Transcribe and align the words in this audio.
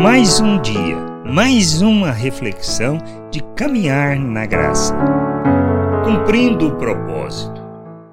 Mais 0.00 0.38
um 0.38 0.62
dia, 0.62 0.96
mais 1.26 1.82
uma 1.82 2.12
reflexão 2.12 2.98
de 3.32 3.40
caminhar 3.56 4.16
na 4.16 4.46
graça. 4.46 4.94
Cumprindo 6.04 6.68
o 6.68 6.78
propósito. 6.78 7.60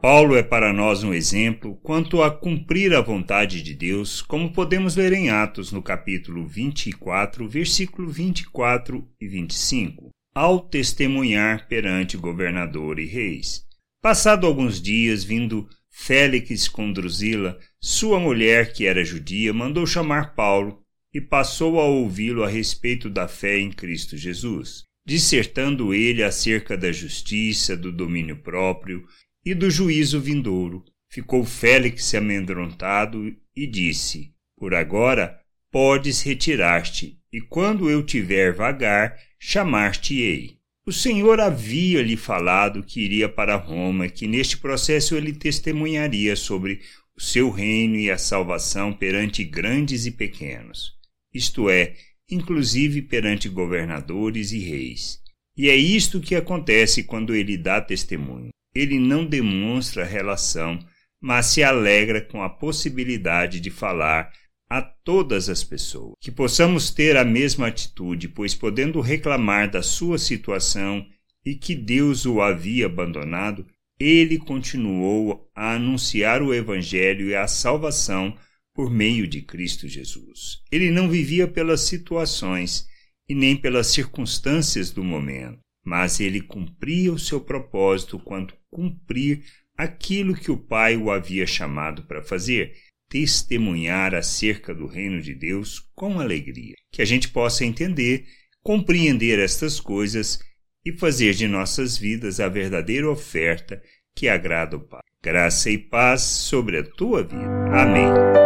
Paulo 0.00 0.36
é 0.36 0.42
para 0.42 0.72
nós 0.72 1.04
um 1.04 1.12
exemplo 1.12 1.76
quanto 1.82 2.22
a 2.22 2.30
cumprir 2.30 2.94
a 2.94 3.02
vontade 3.02 3.62
de 3.62 3.74
Deus, 3.74 4.22
como 4.22 4.54
podemos 4.54 4.96
ler 4.96 5.12
em 5.12 5.28
Atos 5.28 5.70
no 5.70 5.82
capítulo 5.82 6.46
24, 6.46 7.46
versículo 7.46 8.08
24 8.08 9.06
e 9.20 9.28
25, 9.28 10.08
ao 10.34 10.60
testemunhar 10.60 11.68
perante 11.68 12.16
governador 12.16 12.98
e 12.98 13.04
reis. 13.04 13.66
Passado 14.02 14.46
alguns 14.46 14.80
dias, 14.80 15.22
vindo 15.22 15.68
Félix 15.90 16.68
com 16.68 16.90
Drusila, 16.90 17.58
sua 17.78 18.18
mulher, 18.18 18.72
que 18.72 18.86
era 18.86 19.04
judia, 19.04 19.52
mandou 19.52 19.86
chamar 19.86 20.34
Paulo 20.34 20.85
e 21.16 21.20
passou 21.20 21.80
a 21.80 21.84
ouvi-lo 21.86 22.44
a 22.44 22.46
respeito 22.46 23.08
da 23.08 23.26
fé 23.26 23.58
em 23.58 23.72
Cristo 23.72 24.18
Jesus, 24.18 24.82
dissertando 25.06 25.94
ele 25.94 26.22
acerca 26.22 26.76
da 26.76 26.92
justiça, 26.92 27.74
do 27.74 27.90
domínio 27.90 28.36
próprio 28.36 29.02
e 29.42 29.54
do 29.54 29.70
juízo 29.70 30.20
vindouro. 30.20 30.84
Ficou 31.10 31.42
Félix 31.42 32.14
amedrontado 32.14 33.34
e 33.56 33.66
disse: 33.66 34.34
Por 34.58 34.74
agora 34.74 35.40
podes 35.72 36.20
retirar-te, 36.20 37.18
e 37.32 37.40
quando 37.40 37.88
eu 37.88 38.02
tiver 38.02 38.52
vagar, 38.52 39.18
chamar-te-ei. 39.40 40.58
O 40.86 40.92
Senhor 40.92 41.40
havia 41.40 42.02
lhe 42.02 42.18
falado 42.18 42.82
que 42.82 43.00
iria 43.00 43.26
para 43.26 43.56
Roma, 43.56 44.06
que 44.06 44.26
neste 44.26 44.58
processo 44.58 45.16
ele 45.16 45.32
testemunharia 45.32 46.36
sobre 46.36 46.82
o 47.16 47.22
seu 47.22 47.48
reino 47.48 47.96
e 47.96 48.10
a 48.10 48.18
salvação 48.18 48.92
perante 48.92 49.42
grandes 49.42 50.04
e 50.04 50.10
pequenos, 50.10 50.95
isto 51.36 51.70
é, 51.70 51.94
inclusive 52.30 53.02
perante 53.02 53.48
governadores 53.48 54.52
e 54.52 54.58
reis. 54.58 55.20
E 55.56 55.70
é 55.70 55.76
isto 55.76 56.20
que 56.20 56.34
acontece 56.34 57.04
quando 57.04 57.34
ele 57.34 57.56
dá 57.56 57.80
testemunho. 57.80 58.50
Ele 58.74 58.98
não 58.98 59.24
demonstra 59.24 60.04
relação, 60.04 60.78
mas 61.20 61.46
se 61.46 61.62
alegra 61.62 62.20
com 62.20 62.42
a 62.42 62.50
possibilidade 62.50 63.58
de 63.58 63.70
falar 63.70 64.30
a 64.68 64.82
todas 64.82 65.48
as 65.48 65.64
pessoas. 65.64 66.12
Que 66.20 66.30
possamos 66.30 66.90
ter 66.90 67.16
a 67.16 67.24
mesma 67.24 67.68
atitude, 67.68 68.28
pois 68.28 68.54
podendo 68.54 69.00
reclamar 69.00 69.70
da 69.70 69.82
sua 69.82 70.18
situação 70.18 71.06
e 71.44 71.54
que 71.54 71.74
Deus 71.74 72.26
o 72.26 72.42
havia 72.42 72.86
abandonado, 72.86 73.66
ele 73.98 74.38
continuou 74.38 75.48
a 75.54 75.74
anunciar 75.74 76.42
o 76.42 76.52
Evangelho 76.52 77.28
e 77.28 77.34
a 77.34 77.46
salvação 77.46 78.36
por 78.76 78.90
meio 78.90 79.26
de 79.26 79.40
Cristo 79.40 79.88
Jesus. 79.88 80.62
Ele 80.70 80.90
não 80.90 81.08
vivia 81.08 81.48
pelas 81.48 81.80
situações 81.80 82.86
e 83.26 83.34
nem 83.34 83.56
pelas 83.56 83.86
circunstâncias 83.86 84.90
do 84.90 85.02
momento, 85.02 85.58
mas 85.82 86.20
ele 86.20 86.42
cumpria 86.42 87.10
o 87.10 87.18
seu 87.18 87.40
propósito 87.40 88.18
quanto 88.18 88.54
cumprir 88.70 89.42
aquilo 89.76 90.36
que 90.36 90.50
o 90.50 90.58
Pai 90.58 90.94
o 90.94 91.10
havia 91.10 91.46
chamado 91.46 92.02
para 92.02 92.22
fazer 92.22 92.74
testemunhar 93.08 94.14
acerca 94.14 94.74
do 94.74 94.86
reino 94.86 95.22
de 95.22 95.34
Deus 95.34 95.80
com 95.94 96.20
alegria. 96.20 96.74
Que 96.92 97.00
a 97.00 97.04
gente 97.04 97.30
possa 97.30 97.64
entender, 97.64 98.26
compreender 98.62 99.38
estas 99.38 99.80
coisas 99.80 100.38
e 100.84 100.92
fazer 100.92 101.32
de 101.34 101.48
nossas 101.48 101.96
vidas 101.96 102.40
a 102.40 102.48
verdadeira 102.48 103.10
oferta 103.10 103.82
que 104.14 104.28
agrada 104.28 104.76
o 104.76 104.80
Pai. 104.80 105.02
Graça 105.22 105.70
e 105.70 105.78
paz 105.78 106.22
sobre 106.22 106.78
a 106.78 106.84
tua 106.84 107.22
vida. 107.22 107.46
Amém. 107.72 108.45